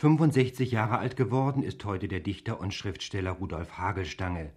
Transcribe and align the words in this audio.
65 0.00 0.70
Jahre 0.70 0.96
alt 0.96 1.14
geworden 1.14 1.62
ist 1.62 1.84
heute 1.84 2.08
der 2.08 2.20
Dichter 2.20 2.58
und 2.58 2.72
Schriftsteller 2.72 3.32
Rudolf 3.32 3.76
Hagelstange. 3.76 4.50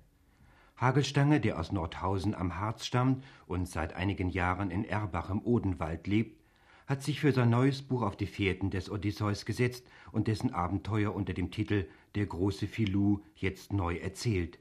Hagelstange, 0.78 1.42
der 1.42 1.60
aus 1.60 1.74
Nordhausen 1.74 2.34
am 2.34 2.62
Harz 2.62 2.86
stammt 2.86 3.26
und 3.46 3.68
seit 3.68 3.92
einigen 3.92 4.30
Jahren 4.30 4.72
in 4.72 4.86
Erbach 4.86 5.30
im 5.30 5.42
Odenwald 5.42 6.08
lebt, 6.08 6.40
hat 6.88 7.04
sich 7.04 7.20
für 7.20 7.34
sein 7.34 7.50
neues 7.50 7.82
Buch 7.82 8.04
auf 8.04 8.16
die 8.16 8.26
Fährten 8.26 8.70
des 8.70 8.90
Odysseus 8.90 9.44
gesetzt 9.44 9.86
und 10.14 10.30
dessen 10.30 10.54
Abenteuer 10.54 11.14
unter 11.14 11.34
dem 11.34 11.52
Titel 11.52 11.90
Der 12.16 12.26
große 12.26 12.66
Filou 12.66 13.20
jetzt 13.36 13.74
neu 13.74 13.98
erzählt. 13.98 14.60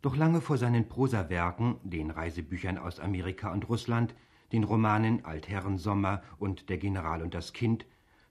Doch 0.00 0.16
lange 0.16 0.40
vor 0.40 0.56
seinen 0.56 0.88
Prosawerken, 0.88 1.76
den 1.82 2.10
Reisebüchern 2.10 2.78
aus 2.78 3.00
Amerika 3.00 3.52
und 3.52 3.68
Russland, 3.68 4.14
den 4.50 4.64
Romanen 4.64 5.26
Altherrensommer 5.26 6.22
und 6.38 6.70
Der 6.70 6.78
General 6.78 7.20
und 7.20 7.34
das 7.34 7.52
Kind 7.52 7.84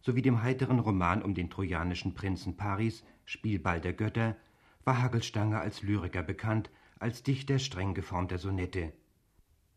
sowie 0.04 0.22
dem 0.22 0.44
heiteren 0.44 0.80
Roman 0.80 1.24
um 1.24 1.34
den 1.34 1.50
trojanischen 1.50 2.14
Prinzen 2.14 2.58
Paris, 2.58 3.04
Spielball 3.24 3.80
der 3.80 3.94
Götter, 3.94 4.36
war 4.84 5.02
Hagelstange 5.02 5.60
als 5.60 5.82
Lyriker 5.82 6.24
bekannt, 6.24 6.70
als 7.00 7.24
Dichter 7.24 7.58
streng 7.58 7.94
geformter 7.94 8.38
Sonette. 8.38 8.92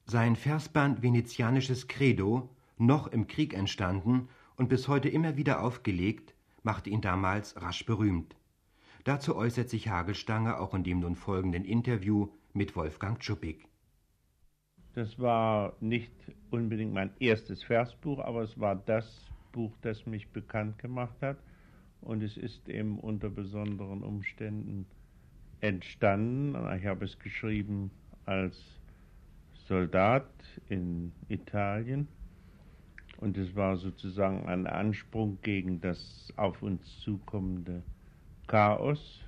Sein 0.04 0.34
Versband 0.34 1.02
Venezianisches 1.02 1.86
Credo, 1.86 2.50
noch 2.76 3.06
im 3.06 3.28
Krieg 3.28 3.54
entstanden 3.54 4.28
und 4.56 4.68
bis 4.68 4.88
heute 4.88 5.08
immer 5.08 5.36
wieder 5.36 5.62
aufgelegt, 5.62 6.34
machte 6.64 6.90
ihn 6.90 7.00
damals 7.00 7.60
rasch 7.62 7.86
berühmt. 7.86 8.36
Dazu 9.04 9.36
äußert 9.36 9.68
sich 9.68 9.88
Hagelstange 9.88 10.58
auch 10.58 10.74
in 10.74 10.82
dem 10.82 10.98
nun 10.98 11.14
folgenden 11.14 11.64
Interview 11.64 12.28
mit 12.52 12.74
Wolfgang 12.74 13.20
Tschuppig. 13.20 13.68
Das 14.94 15.18
war 15.20 15.76
nicht 15.80 16.12
unbedingt 16.50 16.92
mein 16.92 17.12
erstes 17.20 17.62
Versbuch, 17.62 18.18
aber 18.18 18.42
es 18.42 18.58
war 18.58 18.74
das 18.74 19.30
Buch, 19.56 19.72
das 19.80 20.04
mich 20.04 20.28
bekannt 20.28 20.78
gemacht 20.78 21.16
hat. 21.22 21.38
Und 22.02 22.22
es 22.22 22.36
ist 22.36 22.68
eben 22.68 23.00
unter 23.00 23.30
besonderen 23.30 24.02
Umständen 24.02 24.86
entstanden. 25.60 26.54
Ich 26.76 26.84
habe 26.84 27.06
es 27.06 27.18
geschrieben 27.18 27.90
als 28.26 28.56
Soldat 29.66 30.28
in 30.68 31.10
Italien. 31.28 32.06
Und 33.16 33.38
es 33.38 33.56
war 33.56 33.78
sozusagen 33.78 34.46
ein 34.46 34.66
Ansprung 34.66 35.38
gegen 35.40 35.80
das 35.80 36.32
auf 36.36 36.62
uns 36.62 37.00
zukommende 37.00 37.82
Chaos. 38.46 39.24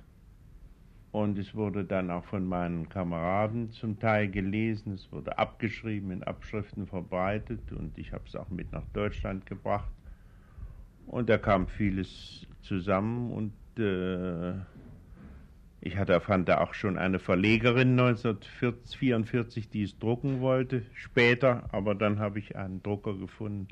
Und 1.11 1.39
es 1.39 1.55
wurde 1.55 1.85
dann 1.85 2.11
auch 2.11 2.23
von 2.25 2.45
meinen 2.45 2.87
Kameraden 2.87 3.71
zum 3.71 3.99
Teil 3.99 4.29
gelesen, 4.29 4.93
es 4.93 5.11
wurde 5.11 5.39
abgeschrieben, 5.39 6.11
in 6.11 6.23
Abschriften 6.23 6.85
verbreitet 6.85 7.71
und 7.71 7.97
ich 7.97 8.13
habe 8.13 8.25
es 8.27 8.35
auch 8.35 8.49
mit 8.51 8.71
nach 8.71 8.85
Deutschland 8.93 9.47
gebracht. 9.47 9.91
Und 11.09 11.27
da 11.27 11.39
kam 11.39 11.67
vieles 11.67 12.45
zusammen 12.61 13.31
und 13.31 13.51
äh, 13.83 14.53
ich 15.81 15.97
hatte, 15.97 16.19
fand 16.19 16.47
da 16.47 16.59
auch 16.59 16.75
schon 16.75 16.99
eine 16.99 17.17
Verlegerin 17.17 17.99
1944, 17.99 19.71
die 19.71 19.81
es 19.81 19.97
drucken 19.97 20.39
wollte, 20.39 20.83
später, 20.93 21.67
aber 21.71 21.95
dann 21.95 22.19
habe 22.19 22.37
ich 22.37 22.57
einen 22.57 22.83
Drucker 22.83 23.15
gefunden. 23.15 23.69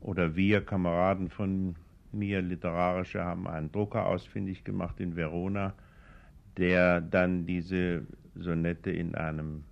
Oder 0.00 0.36
wir, 0.36 0.64
Kameraden 0.64 1.30
von 1.30 1.74
mir, 2.12 2.40
literarische, 2.40 3.24
haben 3.24 3.48
einen 3.48 3.72
Drucker 3.72 4.06
ausfindig 4.06 4.62
gemacht 4.62 5.00
in 5.00 5.16
Verona, 5.16 5.74
der 6.58 7.00
dann 7.00 7.44
diese 7.44 8.06
Sonette 8.36 8.92
in 8.92 9.16
einem 9.16 9.64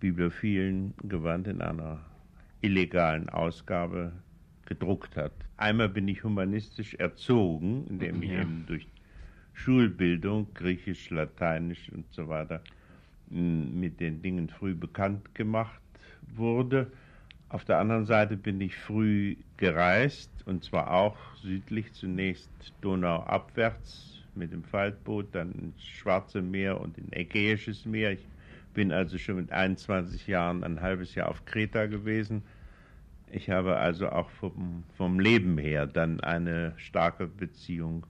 bibliophilen 0.00 0.92
Gewand, 1.04 1.48
in 1.48 1.62
einer 1.62 2.00
illegalen 2.60 3.30
Ausgabe 3.30 4.12
gedruckt 4.66 5.16
hat. 5.16 5.32
Einmal 5.56 5.88
bin 5.88 6.08
ich 6.08 6.24
humanistisch 6.24 6.94
erzogen, 6.94 7.86
indem 7.88 8.22
ich 8.22 8.30
ja. 8.30 8.42
eben 8.42 8.64
durch 8.66 8.86
Schulbildung, 9.52 10.48
Griechisch, 10.54 11.10
Lateinisch 11.10 11.90
und 11.90 12.04
so 12.12 12.28
weiter, 12.28 12.62
mit 13.30 14.00
den 14.00 14.20
Dingen 14.22 14.48
früh 14.48 14.74
bekannt 14.74 15.34
gemacht 15.34 15.80
wurde. 16.34 16.90
Auf 17.48 17.64
der 17.64 17.78
anderen 17.78 18.04
Seite 18.04 18.36
bin 18.36 18.60
ich 18.60 18.74
früh 18.76 19.36
gereist 19.56 20.30
und 20.44 20.64
zwar 20.64 20.92
auch 20.92 21.16
südlich, 21.36 21.92
zunächst 21.92 22.50
Donauabwärts 22.80 24.22
mit 24.34 24.52
dem 24.52 24.64
Faltboot, 24.64 25.28
dann 25.32 25.52
ins 25.52 25.84
Schwarze 25.84 26.42
Meer 26.42 26.80
und 26.80 26.98
in 26.98 27.12
Ägäisches 27.12 27.86
Meer. 27.86 28.12
Ich 28.12 28.26
bin 28.74 28.90
also 28.90 29.18
schon 29.18 29.36
mit 29.36 29.52
21 29.52 30.26
Jahren 30.26 30.64
ein 30.64 30.80
halbes 30.80 31.14
Jahr 31.14 31.28
auf 31.28 31.44
Kreta 31.44 31.86
gewesen 31.86 32.42
ich 33.34 33.50
habe 33.50 33.76
also 33.76 34.08
auch 34.08 34.30
vom, 34.30 34.84
vom 34.96 35.18
Leben 35.18 35.58
her 35.58 35.86
dann 35.86 36.20
eine 36.20 36.72
starke 36.76 37.26
Beziehung 37.26 38.06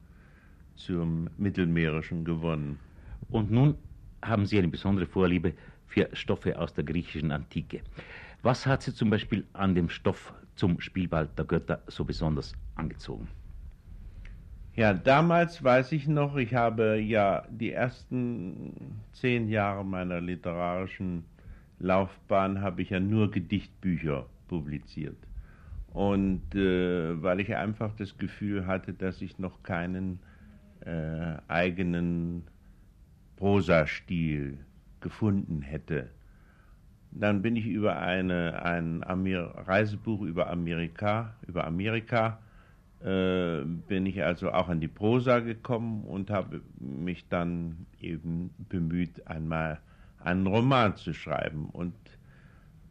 zum 0.76 1.30
Mittelmeerischen 1.38 2.24
gewonnen. 2.24 2.78
Und 3.30 3.50
nun 3.50 3.76
haben 4.22 4.46
Sie 4.46 4.58
eine 4.58 4.68
besondere 4.68 5.06
Vorliebe 5.06 5.54
für 5.86 6.08
Stoffe 6.12 6.58
aus 6.58 6.74
der 6.74 6.84
griechischen 6.84 7.32
Antike. 7.32 7.80
Was 8.42 8.66
hat 8.66 8.82
Sie 8.82 8.92
zum 8.92 9.10
Beispiel 9.10 9.44
an 9.54 9.74
dem 9.74 9.88
Stoff 9.88 10.34
zum 10.56 10.80
Spielball 10.80 11.28
der 11.38 11.44
Götter 11.46 11.82
so 11.86 12.04
besonders 12.04 12.52
angezogen? 12.74 13.28
Ja, 14.76 14.92
damals 14.92 15.62
weiß 15.62 15.92
ich 15.92 16.08
noch, 16.08 16.36
ich 16.36 16.54
habe 16.54 16.98
ja 16.98 17.46
die 17.48 17.70
ersten 17.70 19.00
zehn 19.12 19.48
Jahre 19.48 19.84
meiner 19.84 20.20
literarischen 20.20 21.24
Laufbahn 21.78 22.60
habe 22.60 22.82
ich 22.82 22.90
ja 22.90 22.98
nur 22.98 23.30
Gedichtbücher 23.30 24.26
publiziert. 24.48 25.16
Und 25.92 26.54
äh, 26.54 27.22
weil 27.22 27.40
ich 27.40 27.54
einfach 27.54 27.94
das 27.94 28.18
Gefühl 28.18 28.66
hatte, 28.66 28.92
dass 28.92 29.22
ich 29.22 29.38
noch 29.38 29.62
keinen 29.62 30.18
äh, 30.80 31.36
eigenen 31.48 32.42
Prosastil 33.36 34.58
gefunden 35.00 35.62
hätte. 35.62 36.10
Dann 37.12 37.42
bin 37.42 37.54
ich 37.54 37.66
über 37.66 38.00
eine, 38.00 38.62
ein 38.64 39.04
Amer 39.04 39.54
Reisebuch 39.68 40.22
über 40.22 40.50
Amerika, 40.50 41.36
über 41.46 41.64
Amerika, 41.64 42.40
äh, 43.04 43.62
bin 43.64 44.06
ich 44.06 44.24
also 44.24 44.50
auch 44.50 44.68
an 44.68 44.80
die 44.80 44.88
Prosa 44.88 45.40
gekommen 45.40 46.04
und 46.04 46.30
habe 46.30 46.62
mich 46.80 47.28
dann 47.28 47.86
eben 48.00 48.50
bemüht, 48.68 49.26
einmal 49.26 49.78
einen 50.18 50.46
Roman 50.46 50.96
zu 50.96 51.12
schreiben. 51.12 51.68
Und 51.70 51.94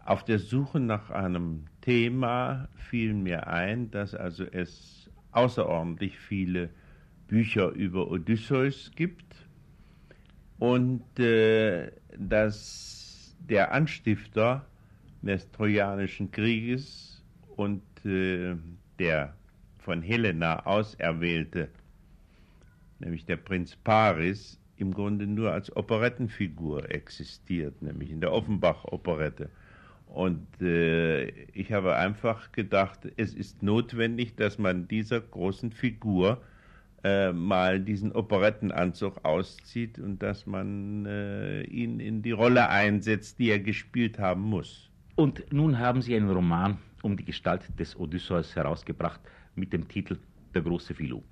auf 0.06 0.26
der 0.26 0.40
Suche 0.40 0.80
nach 0.80 1.10
einem 1.10 1.66
Thema 1.82 2.68
fiel 2.76 3.14
mir 3.14 3.48
ein, 3.48 3.90
dass 3.92 4.14
also 4.14 4.44
es 4.44 5.10
außerordentlich 5.32 6.20
viele 6.20 6.70
Bücher 7.28 7.70
über 7.70 8.10
Odysseus 8.12 8.92
gibt 8.96 9.48
und 10.60 11.20
äh, 11.20 11.92
dass 12.18 13.36
der 13.50 13.74
Anstifter 13.74 14.66
des 15.22 15.50
Trojanischen 15.52 16.32
Krieges 16.32 17.24
und 17.56 17.82
äh, 18.06 18.56
der 19.00 19.34
von 19.80 20.02
Helena 20.02 20.66
auserwählte, 20.66 21.70
nämlich 23.00 23.26
der 23.26 23.38
Prinz 23.38 23.76
Paris, 23.76 24.60
im 24.78 24.94
Grunde 24.94 25.28
nur 25.28 25.52
als 25.52 25.76
Operettenfigur 25.76 26.90
existiert, 26.92 27.82
nämlich 27.82 28.12
in 28.12 28.22
der 28.22 28.32
Offenbach-Operette. 28.32 29.50
Und 30.14 30.62
äh, 30.62 31.28
ich 31.54 31.74
habe 31.74 31.96
einfach 31.96 32.52
gedacht, 32.52 33.00
es 33.18 33.34
ist 33.34 33.64
notwendig, 33.64 34.36
dass 34.36 34.60
man 34.60 34.88
dieser 34.88 35.20
großen 35.20 35.72
Figur 35.72 36.40
äh, 37.04 37.32
mal 37.32 37.80
diesen 37.80 38.12
Operettenanzug 38.12 39.26
auszieht 39.26 39.98
und 39.98 40.22
dass 40.22 40.46
man 40.46 41.08
äh, 41.08 41.64
ihn 41.64 42.00
in 42.00 42.22
die 42.22 42.32
Rolle 42.32 42.70
einsetzt, 42.70 43.40
die 43.40 43.50
er 43.50 43.60
gespielt 43.60 44.20
haben 44.20 44.44
muss. 44.44 44.92
Und 45.16 45.52
nun 45.52 45.80
haben 45.80 46.04
Sie 46.04 46.16
einen 46.16 46.30
Roman 46.30 46.78
um 47.02 47.18
die 47.18 47.26
Gestalt 47.26 47.64
des 47.80 48.00
Odysseus 48.00 48.56
herausgebracht 48.56 49.20
mit 49.56 49.74
dem 49.74 49.88
Titel 49.88 50.20
Der 50.54 50.62
große 50.62 50.94
Philou. 50.94 51.24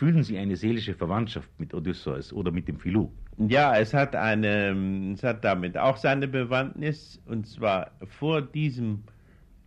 Fühlen 0.00 0.22
Sie 0.22 0.38
eine 0.38 0.56
seelische 0.56 0.94
Verwandtschaft 0.94 1.50
mit 1.58 1.74
Odysseus 1.74 2.32
oder 2.32 2.50
mit 2.50 2.66
dem 2.68 2.78
Philou? 2.78 3.12
Ja, 3.36 3.76
es 3.76 3.92
hat 3.92 4.16
eine, 4.16 5.12
es 5.12 5.22
hat 5.22 5.44
damit 5.44 5.76
auch 5.76 5.98
seine 5.98 6.26
Bewandtnis 6.26 7.20
und 7.26 7.46
zwar 7.46 7.90
vor 8.06 8.40
diesem 8.40 9.02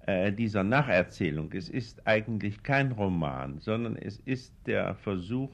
äh, 0.07 0.33
dieser 0.33 0.63
Nacherzählung. 0.63 1.53
Es 1.53 1.69
ist 1.69 2.07
eigentlich 2.07 2.63
kein 2.63 2.93
Roman, 2.93 3.59
sondern 3.59 3.95
es 3.95 4.17
ist 4.25 4.55
der 4.65 4.95
Versuch 4.95 5.51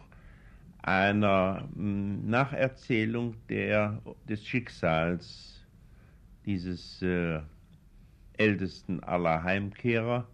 einer 0.82 1.68
mh, 1.76 1.76
hm, 1.76 2.30
Nacherzählung 2.30 3.36
der 3.50 4.02
des 4.30 4.48
Schicksals 4.48 5.62
dieses 6.46 7.02
äh, 7.02 7.42
ältesten 8.38 9.04
aller 9.04 9.44
Heimkehrer. 9.44 10.26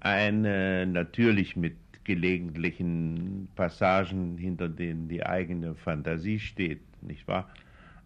Eine 0.00 0.84
natürlich 0.86 1.56
mit 1.56 1.76
gelegentlichen 2.04 3.48
Passagen, 3.54 4.36
hinter 4.36 4.68
denen 4.68 5.08
die 5.08 5.24
eigene 5.24 5.74
Fantasie 5.74 6.38
steht, 6.38 6.80
nicht 7.02 7.26
wahr? 7.28 7.48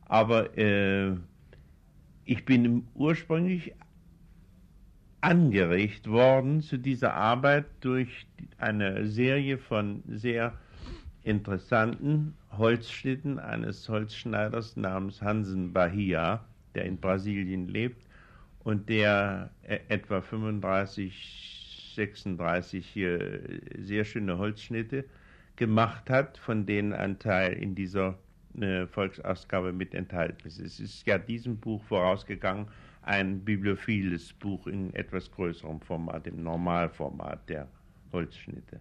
Aber 0.07 0.57
äh, 0.57 1.13
ich 2.25 2.45
bin 2.45 2.87
ursprünglich 2.95 3.73
angeregt 5.21 6.09
worden 6.09 6.61
zu 6.61 6.77
dieser 6.77 7.15
Arbeit 7.15 7.67
durch 7.81 8.27
eine 8.59 9.07
Serie 9.07 9.59
von 9.59 10.03
sehr 10.07 10.53
interessanten 11.25 12.35
Holzschnitten 12.57 13.39
eines 13.39 13.89
Holzschneiders 13.89 14.77
namens 14.77 15.21
Hansen 15.21 15.73
Bahia, 15.73 16.45
der 16.75 16.85
in 16.85 16.99
Brasilien 16.99 17.69
lebt 17.69 18.07
und 18.61 18.89
der 18.89 19.51
äh, 19.63 19.79
etwa 19.89 20.21
35, 20.21 21.66
36 21.97 22.87
hier 22.87 23.41
sehr 23.79 24.05
schöne 24.05 24.39
Holzschnitte 24.39 25.05
gemacht 25.57 26.09
hat, 26.11 26.39
von 26.39 26.67
denen 26.67 26.93
ein 26.93 27.19
Teil 27.19 27.55
in 27.55 27.75
dieser 27.75 28.19
äh, 28.61 28.87
Volksausgabe 28.87 29.73
mit 29.73 29.95
enthalten 29.95 30.47
ist. 30.47 30.61
Es 30.61 30.81
ist 30.81 31.07
ja 31.07 31.19
diesem 31.19 31.59
Buch 31.59 31.83
vorausgegangen 31.85 32.69
ein 33.03 33.45
bibliophiles 33.45 34.33
Buch 34.33 34.67
in 34.67 34.93
etwas 34.95 35.31
größerem 35.31 35.81
Format, 35.81 36.27
im 36.27 36.43
Normalformat 36.43 37.49
der 37.49 37.69
Holzschnitte. 38.13 38.81